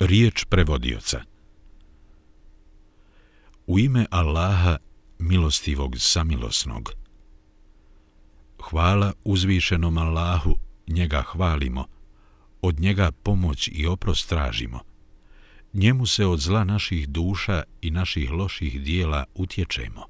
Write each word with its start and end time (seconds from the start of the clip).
Riječ 0.00 0.44
prevodioca 0.44 1.20
U 3.66 3.78
ime 3.78 4.06
Allaha, 4.10 4.76
milostivog 5.18 5.96
samilosnog. 5.98 6.92
Hvala 8.62 9.12
uzvišenom 9.24 9.98
Allahu, 9.98 10.56
njega 10.86 11.22
hvalimo, 11.22 11.84
od 12.62 12.80
njega 12.80 13.12
pomoć 13.12 13.68
i 13.72 13.86
oprost 13.86 14.28
tražimo. 14.28 14.80
Njemu 15.72 16.06
se 16.06 16.26
od 16.26 16.38
zla 16.38 16.64
naših 16.64 17.08
duša 17.08 17.62
i 17.80 17.90
naših 17.90 18.30
loših 18.30 18.82
dijela 18.82 19.24
utječemo. 19.34 20.06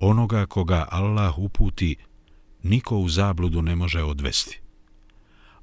Onoga 0.00 0.46
koga 0.46 0.86
Allah 0.90 1.38
uputi, 1.38 1.96
niko 2.62 2.98
u 2.98 3.08
zabludu 3.08 3.62
ne 3.62 3.76
može 3.76 4.02
odvesti. 4.02 4.60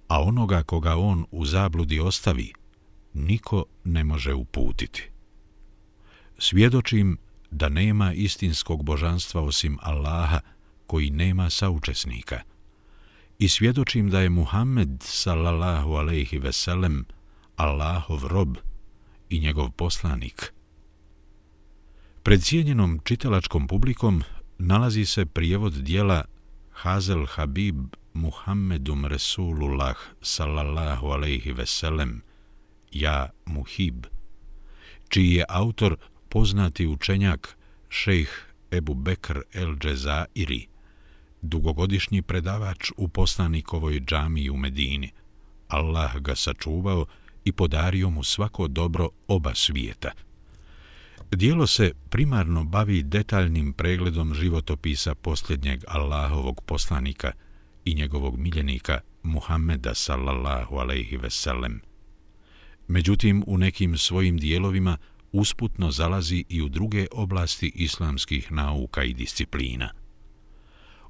A 0.08 0.22
onoga 0.22 0.64
koga 0.64 0.96
on 0.96 1.26
u 1.32 1.46
zabludi 1.46 2.00
ostavi, 2.00 2.54
niko 3.16 3.66
ne 3.84 4.04
može 4.04 4.34
uputiti. 4.34 5.10
Svjedočim 6.38 7.18
da 7.52 7.70
nema 7.70 8.14
istinskog 8.14 8.84
božanstva 8.84 9.42
osim 9.42 9.78
Allaha, 9.82 10.40
koji 10.88 11.10
nema 11.10 11.50
saučesnika. 11.50 12.42
I 13.40 13.50
svjedočim 13.50 14.10
da 14.10 14.20
je 14.20 14.30
Muhammed, 14.30 14.90
sallallahu 15.00 15.94
alejhi 15.94 16.40
ve 16.40 16.52
sellem 16.52 17.06
Allahov 17.56 18.28
rob 18.28 18.58
i 19.30 19.40
njegov 19.40 19.72
poslanik. 19.72 20.54
Pred 22.24 22.42
cijenjenom 22.44 23.00
čitalačkom 23.04 23.68
publikom 23.68 24.24
nalazi 24.58 25.06
se 25.06 25.26
prijevod 25.26 25.74
dijela 25.74 26.26
Hazel 26.72 27.26
Habib 27.26 27.76
Muhammedum 28.14 29.06
Resulullah 29.06 29.96
sallallahu 30.22 31.08
alejhi 31.08 31.52
ve 31.52 31.66
sellem 31.66 32.22
Ja 32.96 33.30
Muhib, 33.46 34.06
čiji 35.10 35.32
je 35.34 35.46
autor 35.50 35.98
poznati 36.30 36.88
učenjak 36.88 37.58
šejh 37.90 38.30
Ebu 38.72 38.94
Bekr 38.94 39.42
el 39.54 39.76
Džezairi, 39.76 40.68
dugogodišnji 41.42 42.22
predavač 42.22 42.92
u 42.98 43.08
poslanikovoj 43.08 44.00
džamiji 44.00 44.50
u 44.50 44.58
Medini. 44.58 45.12
Allah 45.68 46.18
ga 46.20 46.36
sačuvao 46.36 47.06
i 47.46 47.52
podario 47.52 48.10
mu 48.10 48.24
svako 48.24 48.68
dobro 48.68 49.10
oba 49.28 49.56
svijeta. 49.56 50.12
Dijelo 51.32 51.68
se 51.68 51.92
primarno 52.10 52.64
bavi 52.64 53.04
detaljnim 53.04 53.74
pregledom 53.74 54.34
životopisa 54.34 55.16
posljednjeg 55.16 55.84
Allahovog 55.88 56.62
poslanika 56.66 57.32
i 57.86 57.94
njegovog 57.96 58.38
miljenika 58.38 59.00
Muhammeda 59.24 59.94
sallallahu 59.94 60.76
alaihi 60.76 61.18
veselem. 61.18 61.82
Međutim, 62.88 63.44
u 63.48 63.58
nekim 63.58 63.98
svojim 63.98 64.38
dijelovima 64.38 64.98
usputno 65.32 65.92
zalazi 65.92 66.44
i 66.50 66.62
u 66.62 66.70
druge 66.70 67.08
oblasti 67.12 67.72
islamskih 67.76 68.52
nauka 68.52 69.04
i 69.04 69.14
disciplina. 69.14 69.90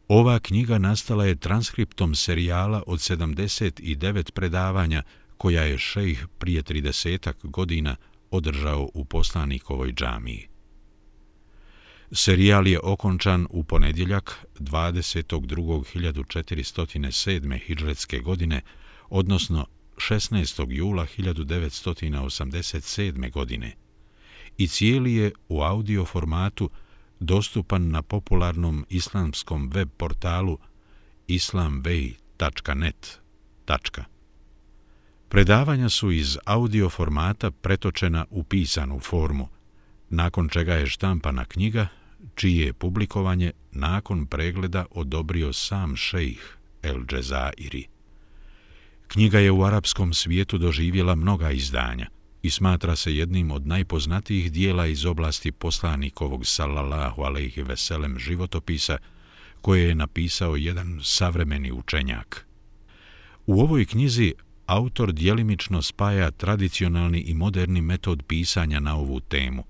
Ova 0.08 0.40
knjiga 0.40 0.78
nastala 0.78 1.26
je 1.26 1.36
transkriptom 1.36 2.16
serijala 2.16 2.84
od 2.88 3.00
79 3.00 4.32
predavanja 4.32 5.04
koja 5.38 5.64
je 5.64 5.78
šejh 5.78 6.28
prije 6.40 6.64
30 6.64 7.34
godina 7.44 7.95
održao 8.32 8.89
u 8.94 9.06
poslanikovoj 9.06 9.94
džamiji. 9.94 10.48
Serijal 12.12 12.67
je 12.67 12.80
okončan 12.84 13.48
u 13.50 13.64
ponedjeljak 13.64 14.45
22.1407. 14.60 17.60
hidžretske 17.66 18.20
godine, 18.20 18.62
odnosno 19.10 19.66
16. 19.98 20.66
jula 20.70 21.06
1987. 21.18 23.32
godine 23.32 23.76
i 24.58 24.68
cijeli 24.68 25.14
je 25.14 25.32
u 25.50 25.62
audio 25.62 26.06
formatu 26.06 26.70
dostupan 27.20 27.90
na 27.90 28.02
popularnom 28.02 28.86
islamskom 28.90 29.70
web 29.70 29.89
portalu 29.98 30.58
islamvej.net. 31.28 33.20
Predavanja 35.30 35.89
su 35.89 36.11
iz 36.11 36.38
audio 36.45 36.89
formata 36.89 37.52
pretočena 37.52 38.26
u 38.30 38.44
pisanu 38.44 39.00
formu, 39.00 39.48
nakon 40.10 40.50
čega 40.50 40.73
je 40.73 40.88
štampana 40.88 41.45
knjiga, 41.45 41.88
čije 42.36 42.66
je 42.66 42.73
publikovanje 42.73 43.52
nakon 43.72 44.26
pregleda 44.26 44.86
odobrio 44.92 45.54
sam 45.54 45.95
šejh 45.95 46.58
El 46.82 47.05
Džezairi. 47.05 47.95
Knjiga 49.08 49.39
je 49.39 49.52
u 49.52 49.64
arapskom 49.64 50.14
svijetu 50.14 50.58
doživjela 50.58 51.16
mnoga 51.16 51.52
izdanja 51.52 52.08
i 52.42 52.49
smatra 52.49 52.95
se 52.95 53.16
jednim 53.16 53.52
od 53.52 53.67
najpoznatijih 53.67 54.52
dijela 54.52 54.88
iz 54.88 55.05
oblasti 55.05 55.52
poslanikovog 55.52 56.45
sallallahu 56.45 57.21
alaihi 57.21 57.61
veselem 57.61 58.20
životopisa 58.20 58.98
koje 59.61 59.88
je 59.88 59.95
napisao 59.95 60.55
jedan 60.55 60.99
savremeni 61.04 61.71
učenjak. 61.71 62.45
U 63.45 63.61
ovoj 63.61 63.86
knjizi 63.86 64.33
autor 64.66 65.14
djelimično 65.14 65.82
spaja 65.82 66.32
tradicionalni 66.32 67.20
i 67.20 67.33
moderni 67.33 67.82
metod 67.82 68.23
pisanja 68.27 68.80
na 68.80 68.98
ovu 68.98 69.20
temu 69.20 69.64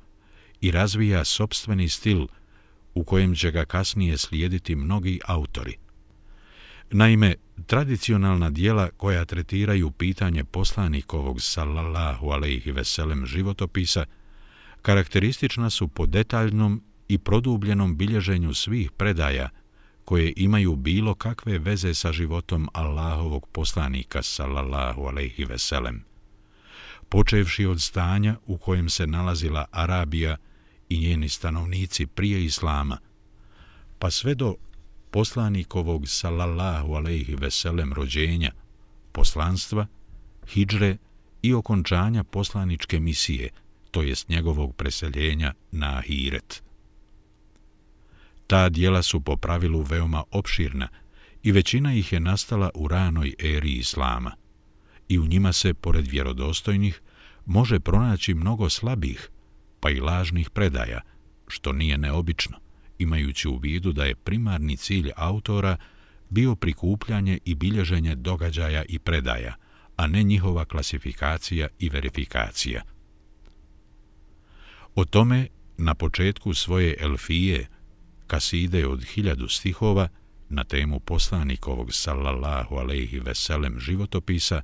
i 0.62 0.72
razvija 0.72 1.25
sobstveni 1.25 1.90
stil 1.90 2.28
u 2.94 3.03
kojem 3.03 3.35
će 3.35 3.52
ga 3.52 3.66
kasnije 3.66 4.17
slijediti 4.17 4.75
mnogi 4.75 5.19
autori. 5.25 5.78
Naime, 6.91 7.35
tradicionalna 7.66 8.50
dijela 8.50 8.90
koja 8.97 9.25
tretiraju 9.25 9.91
pitanje 9.91 10.44
poslanikovog 10.44 11.41
sallallahu 11.41 12.29
alejhi 12.29 12.72
veselem 12.72 13.25
životopisa 13.25 14.06
karakteristična 14.81 15.69
su 15.69 15.88
po 15.88 16.06
detaljnom 16.06 16.84
i 17.07 17.18
produbljenom 17.18 17.97
bilježenju 17.97 18.53
svih 18.53 18.91
predaja 18.91 19.50
koje 20.06 20.34
imaju 20.35 20.75
bilo 20.75 21.16
kakve 21.16 21.59
veze 21.59 21.94
sa 21.94 22.12
životom 22.12 22.69
Allahovog 22.73 23.47
poslanika 23.47 24.23
sallallahu 24.23 25.02
alejhi 25.02 25.46
veselem. 25.46 26.03
počevši 27.09 27.66
od 27.66 27.81
stanja 27.81 28.35
u 28.46 28.57
kojem 28.57 28.90
se 28.90 29.07
nalazila 29.07 29.66
Arabija 29.72 30.38
i 30.90 31.00
njeni 31.00 31.29
stanovnici 31.29 32.06
prije 32.06 32.46
islama 32.46 32.97
pa 34.00 34.12
sve 34.12 34.35
do 34.35 34.56
poslanikovog 35.16 36.08
sallallahu 36.08 36.94
alejhi 36.94 37.36
ve 37.36 37.52
sellem 37.52 37.94
rođenja, 37.94 38.52
poslanstva, 39.12 39.88
hidžre 40.48 40.98
i 41.42 41.53
okončanja 41.53 42.24
poslaničke 42.24 43.00
misije, 43.00 43.50
to 43.92 44.02
jest 44.02 44.30
njegovog 44.30 44.76
preseljenja 44.76 45.53
na 45.72 45.98
Ahiret. 45.98 46.64
Ta 48.48 48.70
dijela 48.70 49.02
su 49.02 49.22
po 49.22 49.38
pravilu 49.38 49.81
veoma 49.81 50.24
opširna 50.31 50.88
i 51.44 51.52
većina 51.52 51.94
ih 51.94 52.14
je 52.14 52.20
nastala 52.20 52.70
u 52.74 52.88
ranoj 52.88 53.36
eri 53.40 53.72
Islama. 53.72 54.36
I 55.08 55.20
u 55.20 55.26
njima 55.28 55.53
se, 55.53 55.74
pored 55.74 56.08
vjerodostojnih, 56.08 57.02
može 57.46 57.80
pronaći 57.80 58.34
mnogo 58.34 58.70
slabih, 58.70 59.30
pa 59.80 59.90
i 59.90 60.00
lažnih 60.00 60.50
predaja, 60.50 61.02
što 61.47 61.74
nije 61.74 61.97
neobično 61.97 62.65
imajući 63.00 63.47
u 63.47 63.57
vidu 63.57 63.91
da 63.91 64.06
je 64.06 64.16
primarni 64.16 64.78
cilj 64.78 65.11
autora 65.16 65.78
bio 66.29 66.56
prikupljanje 66.56 67.39
i 67.45 67.56
bilježenje 67.56 68.16
događaja 68.16 68.83
i 68.89 69.00
predaja, 69.00 69.56
a 69.95 70.07
ne 70.07 70.23
njihova 70.23 70.66
klasifikacija 70.66 71.67
i 71.79 71.89
verifikacija. 71.89 72.81
O 74.95 75.05
tome, 75.05 75.47
na 75.78 75.95
početku 75.95 76.53
svoje 76.53 76.95
elfije, 77.00 77.67
kaside 78.28 78.88
od 78.88 79.03
hiljadu 79.03 79.47
stihova, 79.47 80.07
na 80.50 80.63
temu 80.63 81.00
poslanikovog 81.00 81.94
sallallahu 81.94 82.75
alaihi 82.75 83.19
veselem 83.19 83.79
životopisa, 83.79 84.61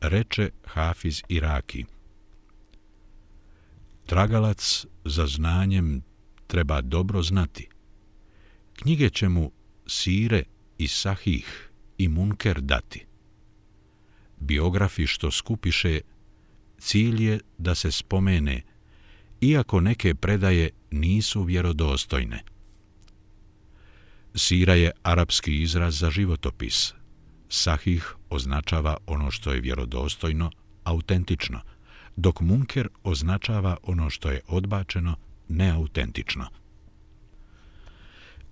reče 0.00 0.50
Hafiz 0.66 1.22
Iraki. 1.28 1.84
Tragalac 4.06 4.86
za 5.04 5.26
znanjem 5.26 6.02
treba 6.46 6.80
dobro 6.80 7.22
znati. 7.22 7.68
Knjige 8.76 9.10
će 9.10 9.28
mu 9.28 9.50
Sire 9.86 10.42
i 10.78 10.88
Sahih 10.88 11.70
i 11.98 12.08
Munker 12.08 12.60
dati. 12.60 13.04
Biografi 14.40 15.06
što 15.06 15.30
skupiše, 15.30 16.00
cilj 16.78 17.24
je 17.24 17.40
da 17.58 17.74
se 17.74 17.92
spomene, 17.92 18.62
iako 19.40 19.80
neke 19.80 20.14
predaje 20.14 20.70
nisu 20.90 21.42
vjerodostojne. 21.42 22.42
Sira 24.34 24.74
je 24.74 24.90
arapski 25.02 25.62
izraz 25.62 25.98
za 25.98 26.10
životopis. 26.10 26.92
Sahih 27.48 28.14
označava 28.30 28.96
ono 29.06 29.30
što 29.30 29.52
je 29.52 29.60
vjerodostojno, 29.60 30.50
autentično, 30.84 31.60
dok 32.16 32.40
Munker 32.40 32.88
označava 33.02 33.76
ono 33.82 34.10
što 34.10 34.30
je 34.30 34.40
odbačeno, 34.46 35.16
neautentično. 35.48 36.46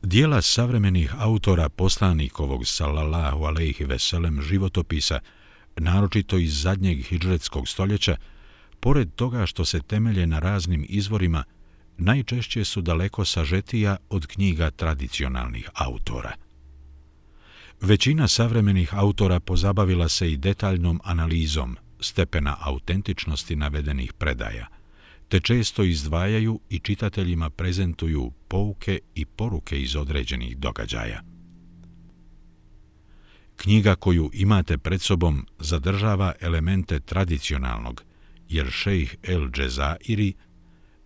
Dijela 0.02 0.42
savremenih 0.42 1.14
autora 1.18 1.68
poslanikovog 1.68 2.66
sallallahu 2.66 3.44
alejhi 3.44 3.84
ve 3.84 3.98
sellem 3.98 4.42
životopisa 4.42 5.20
naročito 5.76 6.38
iz 6.38 6.62
zadnjeg 6.62 7.06
hidžretskog 7.06 7.68
stoljeća, 7.68 8.16
pored 8.80 9.14
toga 9.14 9.46
što 9.46 9.64
se 9.64 9.80
temelje 9.80 10.26
na 10.26 10.38
raznim 10.38 10.86
izvorima, 10.88 11.44
najčešće 11.98 12.64
su 12.64 12.80
daleko 12.80 13.24
sažetija 13.24 13.96
od 14.10 14.26
knjiga 14.26 14.70
tradicionalnih 14.70 15.68
autora. 15.74 16.32
Većina 17.80 18.28
savremenih 18.28 18.94
autora 18.94 19.40
pozabavila 19.40 20.08
se 20.08 20.32
i 20.32 20.36
detaljnom 20.36 21.00
analizom 21.04 21.76
stepena 22.00 22.56
autentičnosti 22.60 23.56
navedenih 23.56 24.12
predaja, 24.12 24.66
te 25.32 25.40
često 25.40 25.82
izdvajaju 25.82 26.60
i 26.70 26.78
čitateljima 26.78 27.50
prezentuju 27.50 28.32
pouke 28.48 28.98
i 29.14 29.24
poruke 29.24 29.80
iz 29.80 29.96
određenih 29.96 30.58
događaja. 30.58 31.22
Knjiga 33.56 33.94
koju 33.94 34.30
imate 34.32 34.78
pred 34.78 35.00
sobom 35.00 35.46
zadržava 35.58 36.32
elemente 36.40 37.00
tradicionalnog, 37.00 38.02
jer 38.48 38.70
šejh 38.70 39.14
El 39.22 39.50
Džezairi 39.50 40.34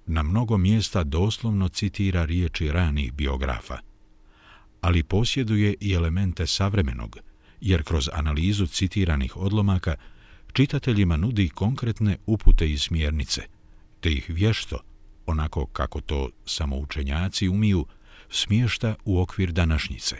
na 0.06 0.22
mnogo 0.22 0.58
mjesta 0.58 1.04
doslovno 1.04 1.68
citira 1.68 2.24
riječi 2.24 2.72
ranih 2.72 3.12
biografa, 3.12 3.78
ali 4.80 5.02
posjeduje 5.02 5.74
i 5.80 5.92
elemente 5.92 6.46
savremenog, 6.46 7.18
jer 7.60 7.82
kroz 7.82 8.08
analizu 8.12 8.66
citiranih 8.66 9.36
odlomaka 9.36 9.94
čitateljima 10.52 11.16
nudi 11.16 11.48
konkretne 11.48 12.16
upute 12.26 12.70
i 12.70 12.78
smjernice, 12.78 13.55
te 14.00 14.12
ih 14.12 14.24
vješto, 14.28 14.78
onako 15.26 15.66
kako 15.66 16.00
to 16.00 16.30
samoučenjaci 16.44 17.48
umiju, 17.48 17.86
smješta 18.30 18.94
u 19.04 19.20
okvir 19.20 19.52
današnjice, 19.52 20.16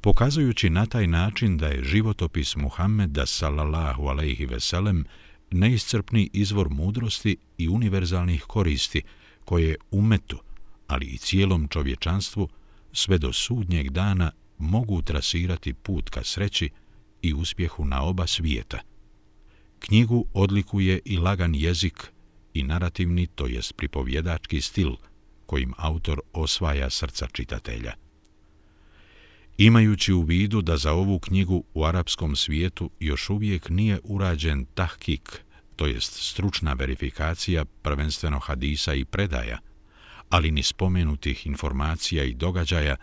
pokazujući 0.00 0.70
na 0.70 0.86
taj 0.86 1.06
način 1.06 1.58
da 1.58 1.66
je 1.66 1.84
životopis 1.84 2.56
Muhammeda 2.56 3.26
sallallahu 3.26 4.06
alaihi 4.06 4.46
veselem 4.46 5.04
neiscrpni 5.50 6.30
izvor 6.32 6.70
mudrosti 6.70 7.36
i 7.58 7.68
univerzalnih 7.68 8.42
koristi 8.42 9.02
koje 9.44 9.76
umetu, 9.90 10.38
ali 10.86 11.06
i 11.06 11.18
cijelom 11.18 11.68
čovječanstvu, 11.68 12.48
sve 12.92 13.18
do 13.18 13.32
sudnjeg 13.32 13.90
dana 13.90 14.30
mogu 14.58 15.02
trasirati 15.02 15.74
put 15.74 16.10
ka 16.10 16.24
sreći 16.24 16.70
i 17.22 17.34
uspjehu 17.34 17.84
na 17.84 18.02
oba 18.02 18.26
svijeta. 18.26 18.78
Knjigu 19.78 20.26
odlikuje 20.34 21.00
i 21.04 21.18
lagan 21.18 21.54
jezik 21.54 22.12
i 22.54 22.62
narativni, 22.62 23.26
to 23.26 23.46
jest 23.46 23.76
pripovjedački 23.76 24.60
stil, 24.60 24.90
kojim 25.46 25.72
autor 25.76 26.20
osvaja 26.32 26.90
srca 26.90 27.26
čitatelja. 27.32 27.92
Imajući 29.58 30.12
u 30.12 30.22
vidu 30.22 30.62
da 30.62 30.76
za 30.76 30.92
ovu 30.92 31.18
knjigu 31.18 31.64
u 31.74 31.84
arapskom 31.84 32.36
svijetu 32.36 32.90
još 33.00 33.30
uvijek 33.30 33.68
nije 33.68 34.00
urađen 34.04 34.64
tahkik, 34.74 35.40
to 35.76 35.86
jest 35.86 36.12
stručna 36.12 36.72
verifikacija 36.72 37.64
prvenstveno 37.64 38.38
hadisa 38.38 38.94
i 38.94 39.04
predaja, 39.04 39.58
ali 40.28 40.50
ni 40.50 40.62
spomenutih 40.62 41.46
informacija 41.46 42.24
i 42.24 42.34
događaja 42.34 42.96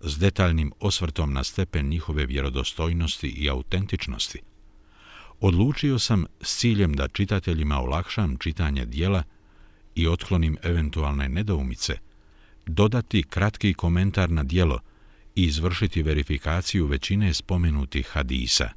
s 0.00 0.18
detaljnim 0.18 0.72
osvrtom 0.80 1.32
na 1.32 1.44
stepen 1.44 1.88
njihove 1.88 2.26
vjerodostojnosti 2.26 3.28
i 3.28 3.48
autentičnosti, 3.48 4.40
odlučio 5.42 5.98
sam 5.98 6.24
s 6.40 6.58
ciljem 6.58 6.94
da 6.94 7.08
čitateljima 7.08 7.80
olakšam 7.80 8.36
čitanje 8.36 8.84
dijela 8.84 9.22
i 9.94 10.08
otklonim 10.08 10.56
eventualne 10.62 11.28
nedoumice, 11.28 11.98
dodati 12.66 13.22
kratki 13.22 13.74
komentar 13.74 14.30
na 14.30 14.42
dijelo– 14.42 14.78
i 15.34 15.44
izvršiti 15.44 16.02
verifikaciju 16.02 16.86
većine 16.86 17.34
spomenutih 17.34 18.08
hadisa. 18.08 18.68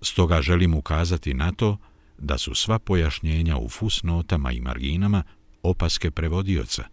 Stoga 0.00 0.42
želim 0.42 0.74
ukazati 0.74 1.34
na 1.34 1.52
to 1.52 1.78
da 2.18 2.38
su 2.38 2.54
sva 2.54 2.78
pojašnjenja 2.78 3.56
u 3.56 3.68
fusnotama 3.68 4.52
i 4.52 4.60
marginama 4.60 5.22
opaske 5.62 6.10
prevodioca, 6.10 6.84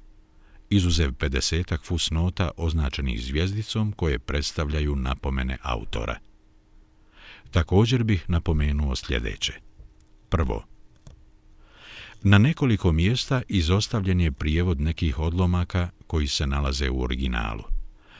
izuzev 0.69 1.11
50 1.11 1.85
fusnota 1.85 2.51
označenih 2.57 3.21
zvijezdicom 3.21 3.91
koje 3.91 4.19
predstavljaju 4.19 4.95
napomene 4.95 5.57
autora. 5.61 6.19
Također 7.51 8.03
bih 8.03 8.29
napomenuo 8.29 8.95
sljedeće. 8.95 9.53
Prvo, 10.29 10.63
na 12.21 12.37
nekoliko 12.37 12.91
mjesta 12.91 13.41
izostavljen 13.47 14.21
je 14.21 14.31
prijevod 14.31 14.81
nekih 14.81 15.19
odlomaka 15.19 15.89
koji 16.07 16.27
se 16.27 16.47
nalaze 16.47 16.89
u 16.89 17.01
originalu 17.03 17.63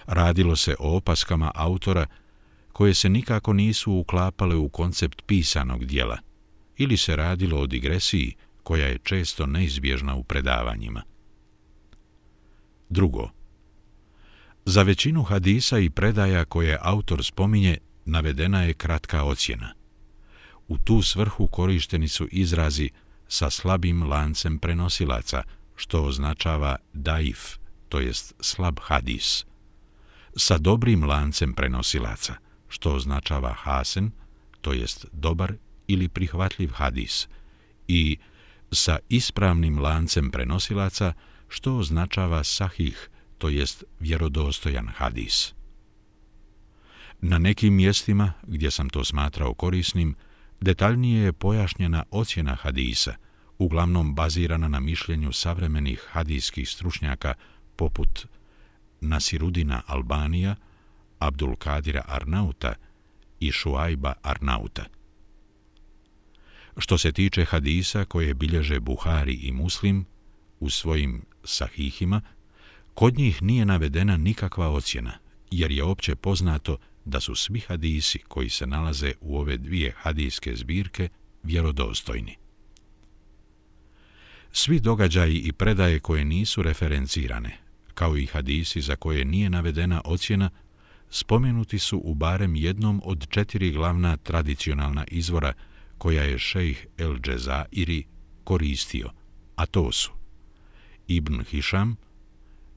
radilo 0.10 0.56
se 0.56 0.76
o 0.80 0.98
opaskama 0.98 1.52
autora 1.56 2.06
koje 2.74 2.94
se 2.94 3.10
nikako 3.10 3.54
nisu 3.54 3.94
uklapale 3.94 4.56
u 4.56 4.70
koncept 4.70 5.22
pisanog 5.26 5.86
dijela 5.86 6.18
ili 6.78 6.98
se 6.98 7.16
radilo 7.16 7.60
o 7.60 7.68
digresiji 7.68 8.36
koja 8.64 8.88
je 8.88 8.98
često 9.04 9.46
neizbježna 9.46 10.16
u 10.16 10.24
predavanjima. 10.24 11.04
Drugo, 12.90 13.30
za 14.66 14.84
većinu 14.84 15.24
hadisa 15.24 15.80
i 15.80 15.90
predaja 15.90 16.46
koje 16.46 16.78
autor 16.82 17.26
spominje 17.26 17.78
navedena 18.10 18.64
je 18.64 18.74
kratka 18.74 19.24
ocjena. 19.24 19.74
U 20.68 20.78
tu 20.78 21.02
svrhu 21.02 21.48
korišteni 21.48 22.08
su 22.08 22.28
izrazi 22.32 22.90
sa 23.28 23.50
slabim 23.50 24.04
lancem 24.04 24.60
prenosilaca, 24.60 25.44
što 25.76 26.04
označava 26.04 26.76
daif, 26.94 27.58
to 27.90 28.00
jest 28.00 28.34
slab 28.42 28.80
hadis 28.82 29.46
sa 30.40 30.58
dobrim 30.58 31.04
lancem 31.04 31.54
prenosilaca, 31.54 32.36
što 32.68 32.94
označava 32.94 33.54
hasen, 33.54 34.12
to 34.62 34.74
jest 34.74 35.06
dobar 35.12 35.54
ili 35.88 36.08
prihvatljiv 36.08 36.72
hadis, 36.74 37.28
i 37.88 38.18
sa 38.72 39.00
ispravnim 39.10 39.80
lancem 39.80 40.32
prenosilaca, 40.32 41.14
što 41.48 41.78
označava 41.78 42.44
sahih, 42.44 43.10
to 43.38 43.50
jest 43.50 43.84
vjerodostojan 44.00 44.88
hadis. 44.88 45.54
Na 47.22 47.38
nekim 47.38 47.76
mjestima, 47.76 48.34
gdje 48.48 48.72
sam 48.72 48.90
to 48.90 49.04
smatrao 49.04 49.54
korisnim, 49.54 50.16
detaljnije 50.62 51.24
je 51.24 51.34
pojašnjena 51.34 52.04
ocjena 52.12 52.56
hadisa, 52.56 53.16
uglavnom 53.58 54.16
bazirana 54.16 54.68
na 54.68 54.80
mišljenju 54.80 55.32
savremenih 55.32 56.08
hadijskih 56.12 56.70
stručnjaka 56.70 57.34
poput 57.76 58.28
Nasirudina 59.02 59.82
Albanija, 59.88 60.56
Abdul 61.20 61.56
Kadira 61.56 62.04
Arnauta 62.08 62.74
i 63.40 63.52
Šuajba 63.52 64.14
Arnauta. 64.22 64.86
Što 66.78 66.98
se 66.98 67.12
tiče 67.12 67.46
hadisa 67.46 68.06
koje 68.06 68.34
bilježe 68.34 68.80
Buhari 68.80 69.34
i 69.34 69.52
Muslim 69.52 70.06
u 70.60 70.70
svojim 70.70 71.26
sahihima, 71.44 72.22
kod 72.94 73.18
njih 73.18 73.42
nije 73.42 73.66
navedena 73.66 74.18
nikakva 74.18 74.70
ocjena, 74.70 75.18
jer 75.52 75.72
je 75.72 75.84
opće 75.84 76.16
poznato 76.16 76.78
da 77.06 77.20
su 77.20 77.36
svi 77.36 77.60
hadisi 77.60 78.20
koji 78.28 78.50
se 78.50 78.68
nalaze 78.68 79.14
u 79.22 79.38
ove 79.38 79.58
dvije 79.58 79.94
hadijske 79.98 80.56
zbirke 80.56 81.10
vjerodostojni. 81.44 82.36
Svi 84.52 84.80
događaji 84.80 85.38
i 85.38 85.52
predaje 85.52 86.00
koje 86.00 86.26
nisu 86.26 86.64
referencirane, 86.64 87.58
kao 87.94 88.18
i 88.18 88.26
hadisi 88.26 88.82
za 88.82 88.96
koje 88.96 89.26
nije 89.26 89.50
navedena 89.50 90.02
ocjena, 90.06 90.50
spomenuti 91.10 91.80
su 91.80 92.02
u 92.04 92.14
barem 92.14 92.56
jednom 92.56 93.02
od 93.06 93.28
četiri 93.30 93.72
glavna 93.72 94.18
tradicionalna 94.18 95.06
izvora 95.08 95.54
koja 95.98 96.24
je 96.24 96.40
šejh 96.40 96.86
El 96.98 97.20
Džezairi 97.20 98.04
koristio, 98.44 99.10
a 99.56 99.66
to 99.66 99.92
su 99.92 100.12
Ibn 101.08 101.44
Hišam, 101.44 101.98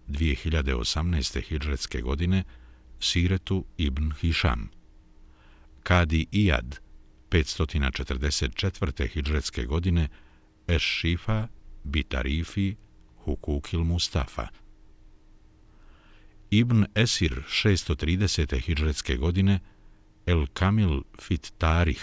2018. 0.08 1.40
hidžretske 1.40 2.00
godine, 2.00 2.44
Siretu 3.02 3.64
Ibn 3.78 4.12
Hišam, 4.20 4.70
Kadi 5.82 6.26
Iyad, 6.32 6.78
544. 7.30 9.08
hidžretske 9.08 9.64
godine, 9.64 10.08
Eš 10.68 10.82
Šifa, 10.82 11.48
Bitarifi, 11.84 12.76
Hukukil 13.24 13.84
Mustafa, 13.84 14.48
Ibn 16.50 16.84
Esir 16.94 17.44
630. 17.48 18.60
hidžretske 18.60 19.16
godine, 19.16 19.60
El 20.26 20.46
Kamil 20.52 21.02
Fit 21.20 21.52
Tarih 21.58 22.02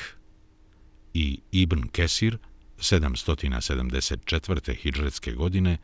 i 1.14 1.42
Ibn 1.52 1.88
Kesir 1.94 2.38
774. 2.78 4.74
hidžretske 4.74 5.32
godine, 5.32 5.78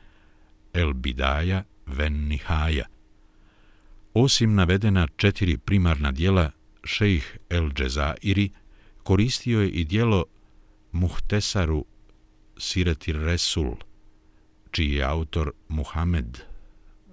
El 0.74 0.94
Bidaja 0.94 1.64
Ven 1.86 2.28
Nihaja. 2.28 2.86
Osim 4.18 4.56
navedena 4.56 5.08
četiri 5.18 5.58
primarna 5.58 6.12
dijela, 6.12 6.52
šejh 6.84 7.38
El 7.50 7.70
Džezairi 7.72 8.50
koristio 9.04 9.62
je 9.62 9.70
i 9.70 9.84
dijelo 9.84 10.26
Muhtesaru 10.92 11.86
Sireti 12.58 13.14
Resul, 13.14 13.76
čiji 14.72 14.92
je 14.92 15.04
autor 15.04 15.52
Muhammed 15.68 16.40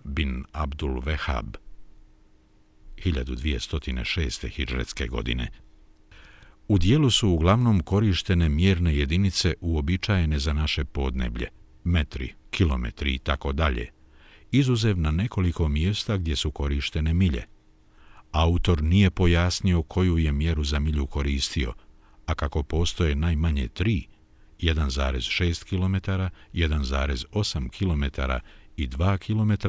bin 0.05 0.45
Abdul 0.53 1.01
Vehab 1.01 1.57
1206. 3.05 4.49
hidžretske 4.49 5.07
godine. 5.07 5.51
U 6.69 6.79
dijelu 6.79 7.11
su 7.11 7.29
uglavnom 7.29 7.81
korištene 7.81 8.49
mjerne 8.49 8.97
jedinice 8.97 9.55
uobičajene 9.61 10.39
za 10.39 10.53
naše 10.53 10.85
podneblje, 10.85 11.49
metri, 11.85 12.35
kilometri 12.51 13.15
i 13.15 13.19
tako 13.19 13.53
dalje, 13.53 13.91
izuzev 14.53 14.99
na 14.99 15.11
nekoliko 15.11 15.69
mjesta 15.69 16.17
gdje 16.17 16.37
su 16.37 16.51
korištene 16.51 17.15
milje. 17.15 17.47
Autor 18.33 18.83
nije 18.83 19.11
pojasnio 19.11 19.83
koju 19.83 20.19
je 20.19 20.33
mjeru 20.33 20.65
za 20.65 20.79
milju 20.79 21.07
koristio, 21.07 21.73
a 22.27 22.35
kako 22.35 22.63
postoje 22.63 23.15
najmanje 23.15 23.69
tri, 23.69 24.07
1,6 24.61 25.65
km, 25.65 26.11
1,8 26.55 27.69
km 27.69 28.05
i 28.77 28.89
2 28.89 29.19
km, 29.19 29.69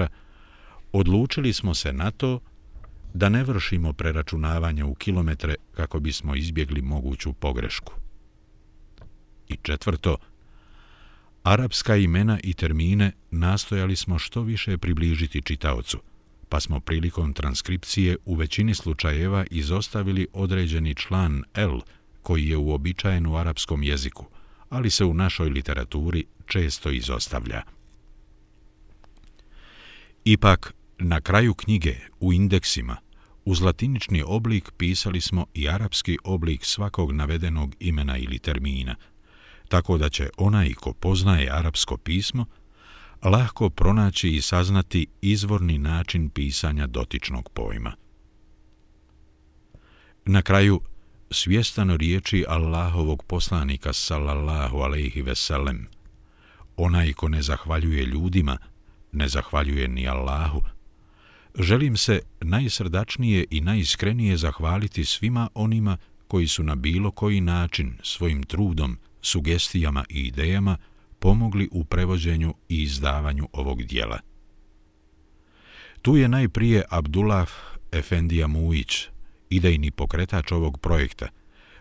odlučili 0.91 1.53
smo 1.53 1.73
se 1.73 1.93
na 1.93 2.11
to 2.11 2.39
da 3.13 3.29
ne 3.29 3.43
vršimo 3.43 3.93
preračunavanje 3.93 4.83
u 4.83 4.95
kilometre 4.95 5.55
kako 5.75 5.99
bismo 5.99 6.35
izbjegli 6.35 6.81
moguću 6.81 7.33
pogrešku. 7.33 7.93
I 9.47 9.57
četvrto, 9.61 10.17
arapska 11.43 11.95
imena 11.95 12.39
i 12.43 12.53
termine 12.53 13.11
nastojali 13.31 13.95
smo 13.95 14.19
što 14.19 14.41
više 14.41 14.77
približiti 14.77 15.41
čitaocu, 15.41 15.99
pa 16.49 16.59
smo 16.59 16.79
prilikom 16.79 17.33
transkripcije 17.33 18.17
u 18.25 18.35
većini 18.35 18.75
slučajeva 18.75 19.45
izostavili 19.51 20.27
određeni 20.33 20.95
član 20.95 21.43
L 21.53 21.79
koji 22.21 22.47
je 22.47 22.57
uobičajen 22.57 23.27
u 23.27 23.35
arapskom 23.35 23.83
jeziku, 23.83 24.25
ali 24.69 24.89
se 24.89 25.05
u 25.05 25.13
našoj 25.13 25.49
literaturi 25.49 26.25
često 26.45 26.91
izostavlja. 26.91 27.61
Ipak, 30.25 30.73
na 30.97 31.21
kraju 31.21 31.53
knjige, 31.53 31.95
u 32.19 32.33
indeksima, 32.33 32.97
uz 33.45 33.61
latinični 33.61 34.23
oblik 34.25 34.71
pisali 34.77 35.21
smo 35.21 35.45
i 35.53 35.69
arapski 35.69 36.17
oblik 36.23 36.65
svakog 36.65 37.11
navedenog 37.11 37.75
imena 37.79 38.17
ili 38.17 38.39
termina, 38.39 38.95
tako 39.73 39.97
da 39.97 40.09
će 40.09 40.29
onaj 40.37 40.73
ko 40.73 40.93
poznaje 40.93 41.49
arapsko 41.51 41.97
pismo 41.97 42.45
lahko 43.23 43.69
pronaći 43.69 44.29
i 44.29 44.41
saznati 44.41 45.07
izvorni 45.21 45.77
način 45.77 46.29
pisanja 46.29 46.87
dotičnog 46.87 47.49
pojma. 47.49 47.93
Na 50.25 50.41
kraju, 50.41 50.81
svjestan 51.31 51.97
riječi 51.97 52.45
Allahovog 52.47 53.23
poslanika 53.23 53.93
sallallahu 53.93 54.77
alaihi 54.77 55.21
veselem, 55.21 55.87
onaj 56.77 57.13
ko 57.13 57.29
ne 57.29 57.41
zahvaljuje 57.41 58.05
ljudima 58.05 58.57
ne 59.11 59.27
zahvaljuje 59.27 59.87
ni 59.87 60.07
Allahu 60.07 60.61
želim 61.59 61.97
se 61.97 62.21
najsrdačnije 62.41 63.45
i 63.49 63.61
najiskrenije 63.61 64.37
zahvaliti 64.37 65.05
svima 65.05 65.49
onima 65.53 65.97
koji 66.27 66.47
su 66.47 66.63
na 66.63 66.75
bilo 66.75 67.11
koji 67.11 67.41
način 67.41 67.97
svojim 68.03 68.43
trudom 68.43 68.97
sugestijama 69.23 70.05
i 70.09 70.19
idejama 70.19 70.77
pomogli 71.19 71.69
u 71.71 71.85
prevođenju 71.85 72.53
i 72.69 72.83
izdavanju 72.83 73.47
ovog 73.53 73.83
dijela. 73.83 74.19
Tu 76.01 76.17
je 76.17 76.27
najprije 76.27 76.83
Abdullah 76.89 77.49
Efendija 77.91 78.47
Mujić, 78.47 79.07
idejni 79.49 79.91
pokretač 79.91 80.51
ovog 80.51 80.79
projekta, 80.79 81.27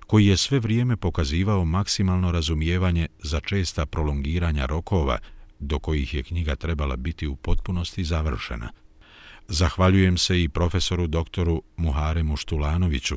koji 0.06 0.26
je 0.26 0.36
sve 0.36 0.60
vrijeme 0.60 0.96
pokazivao 0.96 1.64
maksimalno 1.64 2.32
razumijevanje 2.32 3.08
za 3.22 3.40
česta 3.40 3.86
prolongiranja 3.86 4.66
rokova 4.66 5.18
do 5.58 5.78
kojih 5.78 6.14
je 6.14 6.22
knjiga 6.22 6.56
trebala 6.56 6.96
biti 6.96 7.26
u 7.26 7.36
potpunosti 7.36 8.04
završena. 8.04 8.72
Zahvaljujem 9.48 10.18
se 10.18 10.42
i 10.42 10.48
profesoru 10.48 11.06
doktoru 11.06 11.62
Muharemu 11.76 12.36
Štulanoviću, 12.36 13.16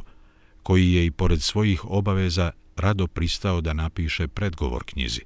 koji 0.63 0.93
je 0.93 1.05
i 1.05 1.11
pored 1.11 1.41
svojih 1.41 1.85
obaveza 1.85 2.51
rado 2.75 3.07
pristao 3.07 3.61
da 3.61 3.73
napiše 3.73 4.27
predgovor 4.27 4.83
knjizi. 4.83 5.21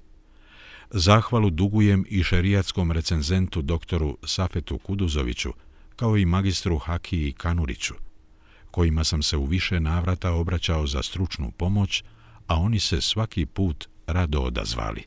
Zahvalu 0.91 1.49
dugujem 1.49 2.05
i 2.09 2.23
šerijatskom 2.23 2.91
recenzentu 2.91 3.61
doktoru 3.61 4.17
Safetu 4.23 4.77
Kuduzoviću, 4.77 5.53
kao 5.95 6.17
i 6.17 6.25
magistru 6.25 6.77
Hakiji 6.77 7.31
Kanuriću, 7.31 7.93
kojima 8.71 9.03
sam 9.03 9.21
se 9.23 9.37
u 9.37 9.45
više 9.45 9.79
navrata 9.79 10.31
obraćao 10.31 10.87
za 10.87 11.03
stručnu 11.03 11.51
pomoć, 11.51 12.03
a 12.47 12.55
oni 12.55 12.79
se 12.79 13.01
svaki 13.01 13.45
put 13.45 13.87
rado 14.07 14.39
odazvali. 14.41 15.03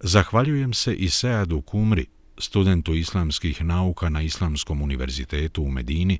Zahvaljujem 0.00 0.74
se 0.74 0.94
i 0.94 1.08
Seadu 1.08 1.60
Kumri, 1.60 2.06
studentu 2.38 2.94
islamskih 2.94 3.64
nauka 3.64 4.08
na 4.08 4.22
Islamskom 4.22 4.82
univerzitetu 4.82 5.62
u 5.62 5.70
Medini, 5.70 6.18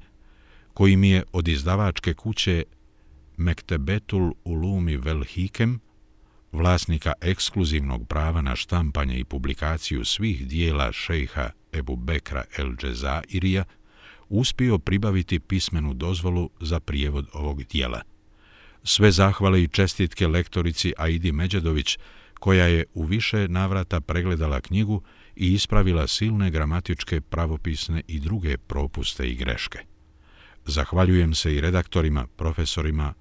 koji 0.74 0.96
mi 0.96 1.10
je 1.10 1.24
od 1.32 1.48
izdavačke 1.48 2.14
kuće 2.14 2.64
Mektebetul 3.36 4.32
Ulumi 4.44 4.96
Vel 4.96 5.24
Hikem, 5.24 5.80
vlasnika 6.52 7.12
ekskluzivnog 7.20 8.08
prava 8.08 8.42
na 8.42 8.56
štampanje 8.56 9.18
i 9.18 9.24
publikaciju 9.24 10.04
svih 10.04 10.46
dijela 10.46 10.92
šejha 10.92 11.50
Ebu 11.72 11.96
Bekra 11.96 12.44
El 12.58 12.76
Džezairija, 12.76 13.64
uspio 14.28 14.78
pribaviti 14.78 15.40
pismenu 15.40 15.94
dozvolu 15.94 16.50
za 16.60 16.80
prijevod 16.80 17.26
ovog 17.32 17.64
dijela. 17.64 18.00
Sve 18.82 19.12
zahvale 19.12 19.62
i 19.62 19.68
čestitke 19.68 20.26
lektorici 20.26 20.92
Aidi 20.98 21.32
Međedović, 21.32 21.98
koja 22.34 22.66
je 22.66 22.84
u 22.94 23.04
više 23.04 23.48
navrata 23.48 24.00
pregledala 24.00 24.60
knjigu 24.60 25.02
i 25.36 25.52
ispravila 25.52 26.06
silne 26.06 26.50
gramatičke, 26.50 27.20
pravopisne 27.20 28.02
i 28.08 28.20
druge 28.20 28.56
propuste 28.56 29.30
i 29.30 29.34
greške. 29.34 29.78
Zahvaljujem 30.66 31.34
se 31.34 31.54
i 31.54 31.60
redaktorima, 31.60 32.26
profesorima 32.26 33.14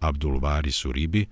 Abdulvarisu 0.00 0.92
Ribi 0.92 1.26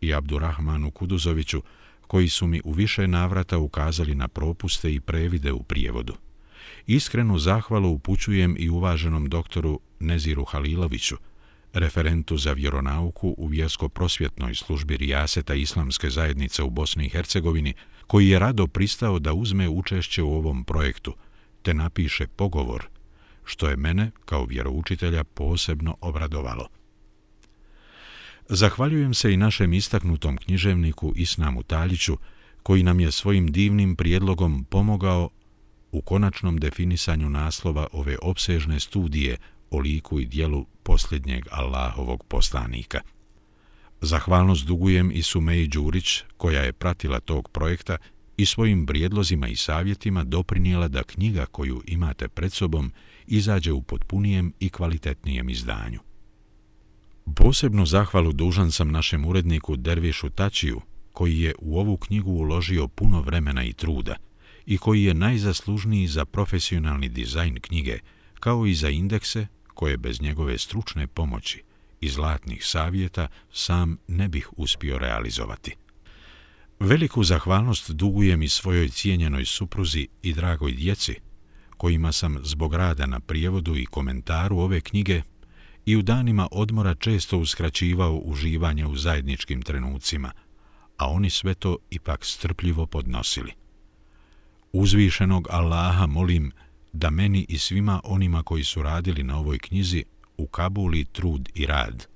i 0.00 0.14
Abdurrahmanu 0.14 0.90
Kuduzoviću, 0.90 1.62
koji 2.06 2.28
su 2.28 2.46
mi 2.46 2.60
u 2.64 2.72
više 2.72 3.08
navrata 3.08 3.58
ukazali 3.58 4.14
na 4.14 4.28
propuste 4.28 4.94
i 4.94 5.00
previde 5.00 5.52
u 5.52 5.62
prijevodu. 5.62 6.14
Iskrenu 6.86 7.38
zahvalu 7.38 7.90
upućujem 7.90 8.56
i 8.58 8.70
uvaženom 8.70 9.28
doktoru 9.28 9.80
Neziru 10.00 10.44
Haliloviću, 10.44 11.16
referentu 11.72 12.36
za 12.36 12.52
vjeronauku 12.52 13.34
u 13.38 13.46
vjersko-prosvjetnoj 13.46 14.54
službi 14.54 14.96
Rijaseta 14.96 15.54
Islamske 15.54 16.10
zajednice 16.10 16.62
u 16.62 16.70
Bosni 16.70 17.06
i 17.06 17.08
Hercegovini, 17.08 17.74
koji 18.06 18.28
je 18.28 18.38
rado 18.38 18.66
pristao 18.66 19.18
da 19.18 19.32
uzme 19.32 19.68
učešće 19.68 20.22
u 20.22 20.34
ovom 20.34 20.64
projektu, 20.64 21.14
te 21.62 21.74
napiše 21.74 22.26
pogovor, 22.26 22.86
što 23.44 23.68
je 23.68 23.76
mene, 23.76 24.10
kao 24.24 24.44
vjeroučitelja, 24.44 25.24
posebno 25.24 25.96
obradovalo. 26.00 26.68
Zahvaljujem 28.48 29.14
se 29.14 29.32
i 29.32 29.36
našem 29.36 29.72
istaknutom 29.72 30.36
književniku 30.36 31.12
Isnamu 31.16 31.62
Taljiću, 31.62 32.16
koji 32.62 32.82
nam 32.82 33.00
je 33.00 33.12
svojim 33.12 33.52
divnim 33.52 33.96
prijedlogom 33.96 34.64
pomogao 34.64 35.30
u 35.92 36.00
konačnom 36.00 36.58
definisanju 36.58 37.30
naslova 37.30 37.86
ove 37.92 38.16
obsežne 38.22 38.80
studije 38.80 39.36
o 39.70 39.78
liku 39.78 40.20
i 40.20 40.26
dijelu 40.26 40.66
posljednjeg 40.82 41.44
Allahovog 41.50 42.24
poslanika. 42.28 43.00
Zahvalnost 44.00 44.66
dugujem 44.66 45.10
i 45.14 45.22
Sumeji 45.22 45.66
Đurić, 45.66 46.22
koja 46.36 46.62
je 46.62 46.72
pratila 46.72 47.20
tog 47.20 47.48
projekta 47.48 47.96
i 48.36 48.46
svojim 48.46 48.86
prijedlozima 48.86 49.48
i 49.48 49.56
savjetima 49.56 50.24
doprinijela 50.24 50.88
da 50.88 51.02
knjiga 51.02 51.46
koju 51.46 51.82
imate 51.86 52.28
pred 52.28 52.52
sobom 52.52 52.92
izađe 53.26 53.72
u 53.72 53.82
potpunijem 53.82 54.52
i 54.60 54.68
kvalitetnijem 54.68 55.48
izdanju. 55.48 56.05
Posebnu 57.34 57.86
zahvalu 57.86 58.32
dužan 58.32 58.72
sam 58.72 58.90
našem 58.90 59.24
uredniku 59.24 59.76
Dervišu 59.76 60.30
Tačiju, 60.30 60.80
koji 61.12 61.40
je 61.40 61.54
u 61.58 61.78
ovu 61.78 61.96
knjigu 61.96 62.30
uložio 62.30 62.88
puno 62.88 63.20
vremena 63.20 63.64
i 63.64 63.72
truda 63.72 64.16
i 64.66 64.78
koji 64.78 65.04
je 65.04 65.14
najzaslužniji 65.14 66.06
za 66.06 66.24
profesionalni 66.24 67.08
dizajn 67.08 67.60
knjige, 67.60 67.98
kao 68.40 68.66
i 68.66 68.74
za 68.74 68.90
indekse 68.90 69.46
koje 69.74 69.96
bez 69.96 70.20
njegove 70.20 70.58
stručne 70.58 71.06
pomoći 71.06 71.62
i 72.00 72.08
zlatnih 72.08 72.66
savjeta 72.66 73.28
sam 73.52 73.98
ne 74.08 74.28
bih 74.28 74.48
uspio 74.56 74.98
realizovati. 74.98 75.74
Veliku 76.80 77.24
zahvalnost 77.24 77.90
dugujem 77.90 78.42
i 78.42 78.48
svojoj 78.48 78.88
cijenjenoj 78.88 79.44
supruzi 79.44 80.08
i 80.22 80.32
dragoj 80.32 80.72
djeci, 80.72 81.14
kojima 81.76 82.12
sam 82.12 82.38
zbog 82.42 82.74
rada 82.74 83.06
na 83.06 83.20
prijevodu 83.20 83.76
i 83.76 83.86
komentaru 83.86 84.58
ove 84.58 84.80
knjige 84.80 85.22
i 85.86 85.96
u 85.96 86.02
danima 86.02 86.48
odmora 86.50 86.94
često 86.94 87.38
uskraćivao 87.38 88.14
uživanje 88.14 88.86
u 88.86 88.96
zajedničkim 88.96 89.62
trenucima, 89.62 90.32
a 90.96 91.10
oni 91.10 91.30
sve 91.30 91.54
to 91.54 91.76
ipak 91.90 92.24
strpljivo 92.24 92.86
podnosili. 92.86 93.52
Uzvišenog 94.72 95.48
Allaha 95.50 96.06
molim 96.06 96.52
da 96.92 97.10
meni 97.10 97.46
i 97.48 97.58
svima 97.58 98.00
onima 98.04 98.42
koji 98.42 98.64
su 98.64 98.82
radili 98.82 99.22
na 99.22 99.38
ovoj 99.38 99.58
knjizi 99.58 100.04
ukabuli 100.36 101.04
trud 101.04 101.48
i 101.54 101.66
rad. 101.66 102.06